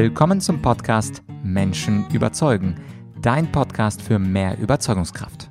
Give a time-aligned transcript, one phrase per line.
[0.00, 2.76] Willkommen zum Podcast Menschen überzeugen,
[3.20, 5.50] dein Podcast für mehr Überzeugungskraft.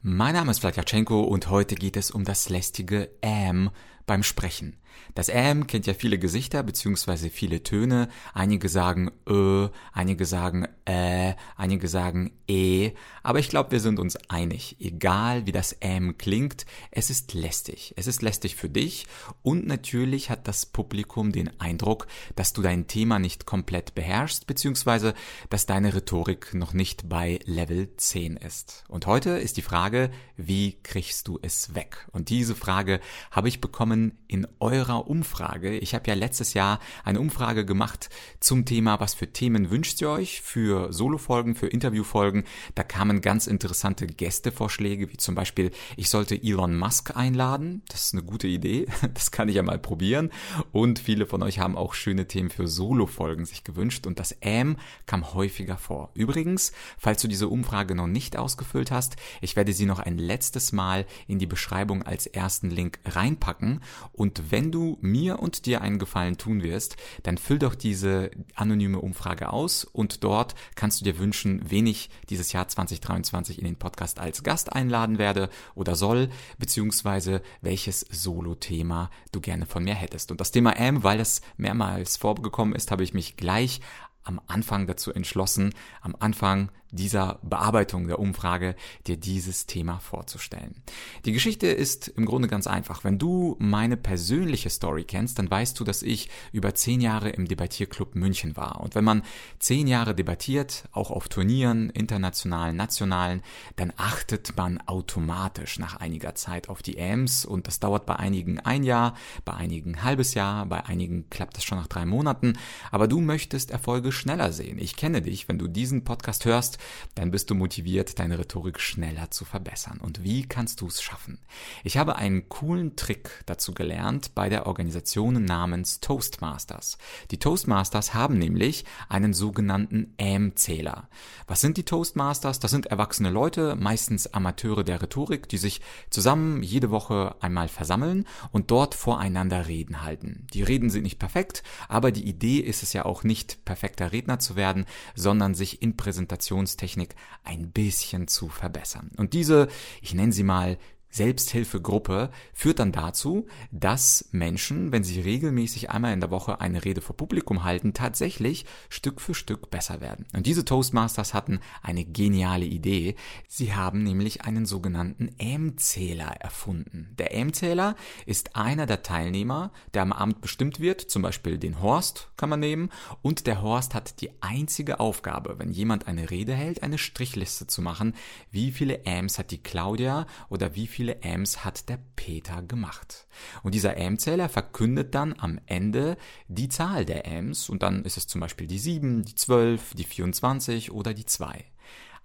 [0.00, 3.68] Mein Name ist Vladyachenko und heute geht es um das lästige Ähm
[4.08, 4.76] beim Sprechen.
[5.14, 7.30] Das Ähm kennt ja viele Gesichter bzw.
[7.30, 8.08] viele Töne.
[8.34, 12.92] Einige sagen Ö, einige sagen Äh, einige sagen E.
[13.22, 14.76] Aber ich glaube, wir sind uns einig.
[14.80, 17.92] Egal wie das Ähm klingt, es ist lästig.
[17.96, 19.06] Es ist lästig für dich
[19.42, 22.06] und natürlich hat das Publikum den Eindruck,
[22.36, 25.12] dass du dein Thema nicht komplett beherrschst bzw.
[25.50, 28.84] dass deine Rhetorik noch nicht bei Level 10 ist.
[28.88, 32.08] Und heute ist die Frage, wie kriegst du es weg?
[32.12, 33.97] Und diese Frage habe ich bekommen
[34.28, 35.76] in eurer Umfrage.
[35.78, 40.10] Ich habe ja letztes Jahr eine Umfrage gemacht zum Thema, was für Themen wünscht ihr
[40.10, 42.44] euch für Solofolgen, für Interviewfolgen.
[42.74, 47.82] Da kamen ganz interessante Gästevorschläge, wie zum Beispiel, ich sollte Elon Musk einladen.
[47.88, 48.86] Das ist eine gute Idee.
[49.14, 50.30] Das kann ich ja mal probieren.
[50.70, 54.76] Und viele von euch haben auch schöne Themen für Solofolgen sich gewünscht und das M
[55.06, 56.10] kam häufiger vor.
[56.14, 60.72] Übrigens, falls du diese Umfrage noch nicht ausgefüllt hast, ich werde sie noch ein letztes
[60.72, 63.80] Mal in die Beschreibung als ersten Link reinpacken.
[64.12, 69.00] Und wenn du mir und dir einen Gefallen tun wirst, dann füll doch diese anonyme
[69.00, 73.76] Umfrage aus und dort kannst du dir wünschen, wen ich dieses Jahr 2023 in den
[73.76, 76.28] Podcast als Gast einladen werde oder soll,
[76.58, 80.30] beziehungsweise welches Solo-Thema du gerne von mir hättest.
[80.30, 83.80] Und das Thema M, weil das mehrmals vorgekommen ist, habe ich mich gleich
[84.24, 88.74] am Anfang dazu entschlossen, am Anfang dieser Bearbeitung der Umfrage,
[89.06, 90.82] dir dieses Thema vorzustellen.
[91.24, 93.04] Die Geschichte ist im Grunde ganz einfach.
[93.04, 97.46] Wenn du meine persönliche Story kennst, dann weißt du, dass ich über zehn Jahre im
[97.46, 98.80] Debattierclub München war.
[98.80, 99.22] Und wenn man
[99.58, 103.42] zehn Jahre debattiert, auch auf Turnieren, internationalen, nationalen,
[103.76, 108.60] dann achtet man automatisch nach einiger Zeit auf die Ams und das dauert bei einigen
[108.60, 112.58] ein Jahr, bei einigen ein halbes Jahr, bei einigen klappt es schon nach drei Monaten.
[112.90, 114.78] Aber du möchtest Erfolge schneller sehen.
[114.78, 116.77] Ich kenne dich, wenn du diesen Podcast hörst,
[117.14, 119.98] dann bist du motiviert, deine Rhetorik schneller zu verbessern.
[120.00, 121.38] Und wie kannst du es schaffen?
[121.84, 126.98] Ich habe einen coolen Trick dazu gelernt bei der Organisation namens Toastmasters.
[127.30, 131.08] Die Toastmasters haben nämlich einen sogenannten AM-Zähler.
[131.46, 132.60] Was sind die Toastmasters?
[132.60, 135.80] Das sind erwachsene Leute, meistens Amateure der Rhetorik, die sich
[136.10, 140.46] zusammen jede Woche einmal versammeln und dort voreinander Reden halten.
[140.52, 144.38] Die Reden sind nicht perfekt, aber die Idee ist es ja auch nicht, perfekter Redner
[144.38, 147.14] zu werden, sondern sich in Präsentationstechnik Technik
[147.44, 149.10] ein bisschen zu verbessern.
[149.16, 149.68] Und diese,
[150.02, 150.78] ich nenne sie mal
[151.10, 157.00] Selbsthilfegruppe führt dann dazu, dass Menschen, wenn sie regelmäßig einmal in der Woche eine Rede
[157.00, 160.26] vor Publikum halten, tatsächlich Stück für Stück besser werden.
[160.34, 163.16] Und diese Toastmasters hatten eine geniale Idee.
[163.48, 167.14] Sie haben nämlich einen sogenannten M-Zähler erfunden.
[167.18, 172.28] Der M-Zähler ist einer der Teilnehmer, der am Abend bestimmt wird, zum Beispiel den Horst
[172.36, 172.90] kann man nehmen,
[173.22, 177.82] und der Horst hat die einzige Aufgabe, wenn jemand eine Rede hält, eine Strichliste zu
[177.82, 178.14] machen,
[178.50, 183.28] wie viele Ms hat die Claudia oder wie viele viele Ams hat der Peter gemacht.
[183.62, 186.16] Und dieser Am-Zähler verkündet dann am Ende
[186.48, 190.02] die Zahl der Ams und dann ist es zum Beispiel die 7, die 12, die
[190.02, 191.64] 24 oder die 2.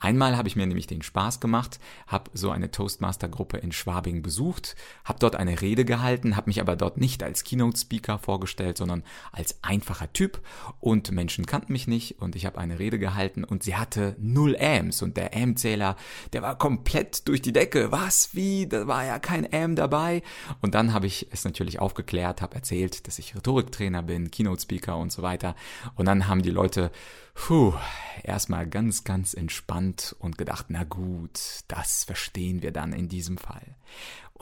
[0.04, 4.76] Einmal habe ich mir nämlich den Spaß gemacht, habe so eine Toastmaster-Gruppe in Schwabing besucht,
[5.06, 9.64] habe dort eine Rede gehalten, habe mich aber dort nicht als Keynote-Speaker vorgestellt, sondern als
[9.64, 10.42] einfacher Typ
[10.82, 14.58] und Menschen kannten mich nicht und ich habe eine Rede gehalten und sie hatte null
[14.60, 15.96] Ams und der Am-Zähler,
[16.34, 17.94] der war komplett durch die Decke.
[17.94, 18.36] Was?
[18.36, 18.68] Wie?
[18.68, 20.22] Da war ja kein Am dabei.
[20.60, 25.14] Und dann habe ich es natürlich aufgeklärt, habe erzählt, dass ich Rhetoriktrainer bin, Keynote-Speaker und
[25.14, 25.56] so weiter.
[25.96, 26.92] Und dann haben die Leute
[27.36, 27.74] Puh,
[28.24, 33.76] erstmal ganz, ganz entspannt und gedacht, na gut, das verstehen wir dann in diesem Fall.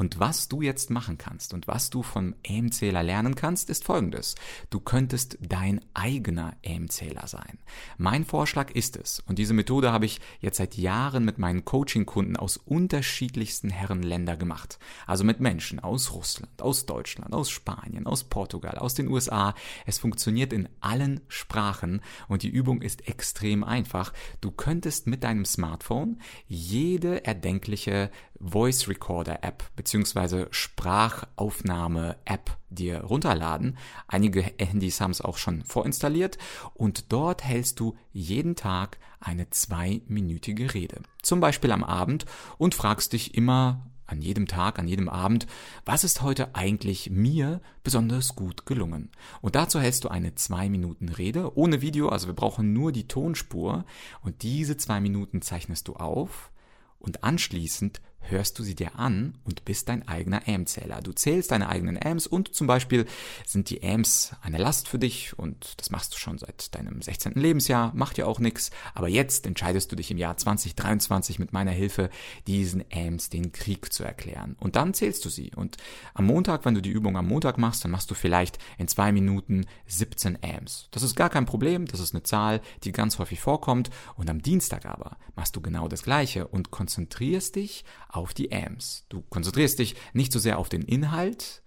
[0.01, 4.33] Und was du jetzt machen kannst und was du vom AIM-Zähler lernen kannst, ist folgendes.
[4.71, 7.59] Du könntest dein eigener AIM-Zähler sein.
[7.99, 12.35] Mein Vorschlag ist es, und diese Methode habe ich jetzt seit Jahren mit meinen Coaching-Kunden
[12.35, 14.79] aus unterschiedlichsten Herrenländer gemacht.
[15.05, 19.53] Also mit Menschen aus Russland, aus Deutschland, aus Spanien, aus Portugal, aus den USA.
[19.85, 24.13] Es funktioniert in allen Sprachen und die Übung ist extrem einfach.
[24.41, 28.09] Du könntest mit deinem Smartphone jede erdenkliche
[28.43, 33.77] Voice Recorder App beziehungsweise Sprachaufnahme-App dir runterladen.
[34.07, 36.37] Einige Handys haben es auch schon vorinstalliert
[36.73, 41.01] und dort hältst du jeden Tag eine zweiminütige Rede.
[41.21, 42.25] Zum Beispiel am Abend
[42.57, 45.45] und fragst dich immer an jedem Tag, an jedem Abend,
[45.83, 49.09] was ist heute eigentlich mir besonders gut gelungen?
[49.41, 53.09] Und dazu hältst du eine zwei Minuten Rede ohne Video, also wir brauchen nur die
[53.09, 53.83] Tonspur
[54.21, 56.49] und diese zwei Minuten zeichnest du auf
[56.97, 61.01] und anschließend hörst du sie dir an und bist dein eigener AM-Zähler.
[61.01, 63.05] Du zählst deine eigenen AMs und zum Beispiel
[63.45, 67.33] sind die AMs eine Last für dich und das machst du schon seit deinem 16.
[67.33, 71.71] Lebensjahr, macht ja auch nichts, aber jetzt entscheidest du dich im Jahr 2023 mit meiner
[71.71, 72.09] Hilfe,
[72.47, 74.55] diesen AMs den Krieg zu erklären.
[74.59, 75.77] Und dann zählst du sie und
[76.13, 79.11] am Montag, wenn du die Übung am Montag machst, dann machst du vielleicht in zwei
[79.11, 80.87] Minuten 17 AMs.
[80.91, 84.41] Das ist gar kein Problem, das ist eine Zahl, die ganz häufig vorkommt und am
[84.41, 89.05] Dienstag aber machst du genau das gleiche und konzentrierst dich auf die AMs.
[89.09, 91.61] Du konzentrierst dich nicht so sehr auf den Inhalt,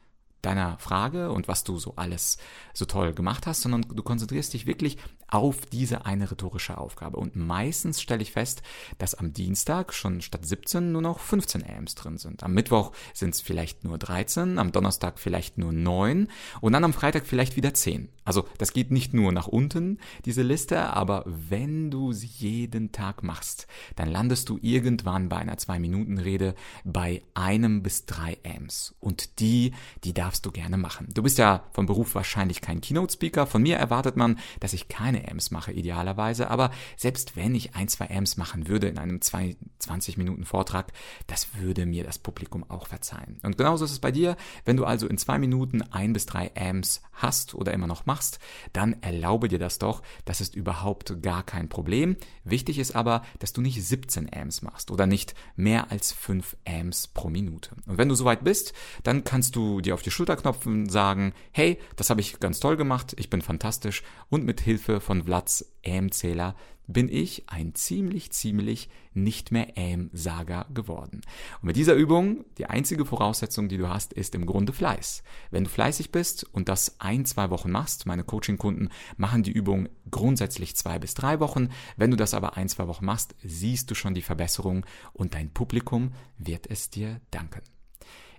[0.44, 2.38] deiner Frage und was du so alles
[2.73, 4.99] so toll gemacht hast, sondern du konzentrierst dich wirklich
[5.29, 7.17] auf diese eine rhetorische Aufgabe.
[7.17, 8.62] Und meistens stelle ich fest,
[8.99, 12.43] dass am Dienstag schon statt 17 nur noch 15 AMs drin sind.
[12.43, 16.29] Am Mittwoch sind es vielleicht nur 13, am Donnerstag vielleicht nur 9
[16.61, 18.08] und dann am Freitag vielleicht wieder 10.
[18.25, 23.23] Also das geht nicht nur nach unten, diese Liste, aber wenn du sie jeden Tag
[23.23, 23.67] machst,
[23.97, 26.55] dann landest du irgendwann bei einer 2-Minuten-Rede
[26.85, 28.94] bei einem bis drei AMs.
[29.00, 29.73] Und die,
[30.05, 31.06] die darf darfst du gerne machen.
[31.14, 33.46] Du bist ja vom Beruf wahrscheinlich kein Keynote-Speaker.
[33.46, 36.50] Von mir erwartet man, dass ich keine Amps mache, idealerweise.
[36.50, 40.92] Aber selbst wenn ich ein, zwei Amps machen würde in einem 20 Minuten Vortrag,
[41.28, 43.38] das würde mir das Publikum auch verzeihen.
[43.44, 44.36] Und genauso ist es bei dir.
[44.64, 48.40] Wenn du also in zwei Minuten ein bis drei Amps hast oder immer noch machst,
[48.72, 50.02] dann erlaube dir das doch.
[50.25, 52.16] Das ist überhaupt gar kein Problem.
[52.42, 57.06] Wichtig ist aber, dass du nicht 17 Amps machst oder nicht mehr als 5 Amps
[57.06, 57.76] pro Minute.
[57.87, 58.72] Und wenn du soweit bist,
[59.04, 62.79] dann kannst du dir auf die Schulter Schulterknopf sagen, hey, das habe ich ganz toll
[62.79, 66.56] gemacht, ich bin fantastisch und mit Hilfe von Vlads AM-Zähler
[66.87, 71.21] bin ich ein ziemlich, ziemlich nicht mehr AM-Sager geworden.
[71.61, 75.23] Und mit dieser Übung, die einzige Voraussetzung, die du hast, ist im Grunde Fleiß.
[75.50, 78.88] Wenn du fleißig bist und das ein, zwei Wochen machst, meine Coaching-Kunden
[79.19, 81.69] machen die Übung grundsätzlich zwei bis drei Wochen.
[81.99, 85.53] Wenn du das aber ein, zwei Wochen machst, siehst du schon die Verbesserung und dein
[85.53, 87.61] Publikum wird es dir danken.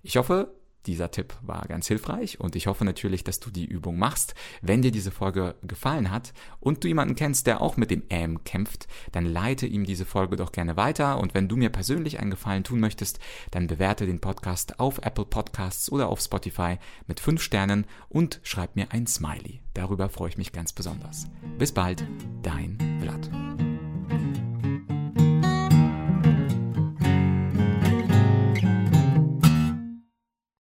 [0.01, 0.55] Ich hoffe,
[0.87, 4.35] dieser Tipp war ganz hilfreich und ich hoffe natürlich, dass du die Übung machst.
[4.61, 8.43] Wenn dir diese Folge gefallen hat und du jemanden kennst, der auch mit dem AM
[8.43, 12.31] kämpft, dann leite ihm diese Folge doch gerne weiter und wenn du mir persönlich einen
[12.31, 13.19] Gefallen tun möchtest,
[13.51, 16.77] dann bewerte den Podcast auf Apple Podcasts oder auf Spotify
[17.07, 19.61] mit 5 Sternen und schreib mir ein Smiley.
[19.73, 21.27] Darüber freue ich mich ganz besonders.
[21.57, 22.07] Bis bald,
[22.41, 23.44] dein Vlad.